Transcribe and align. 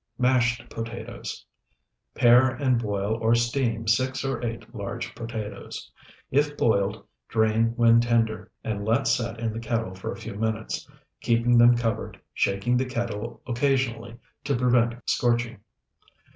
MASHED 0.17 0.67
POTATOES 0.71 1.45
Pare 2.15 2.49
and 2.49 2.81
boil 2.81 3.19
or 3.21 3.35
steam 3.35 3.87
six 3.87 4.25
or 4.25 4.43
eight 4.43 4.73
large 4.73 5.13
potatoes. 5.13 5.91
If 6.31 6.57
boiled, 6.57 7.05
drain 7.29 7.73
when 7.75 8.01
tender, 8.01 8.51
and 8.63 8.83
let 8.83 9.05
set 9.05 9.39
in 9.39 9.53
the 9.53 9.59
kettle 9.59 9.93
for 9.93 10.11
a 10.11 10.17
few 10.17 10.33
minutes, 10.33 10.89
keeping 11.21 11.55
them 11.59 11.77
covered, 11.77 12.19
shaking 12.33 12.77
the 12.77 12.85
kettle 12.85 13.43
occasionally 13.45 14.17
to 14.45 14.55
prevent 14.55 14.95
scorching. 15.07 15.59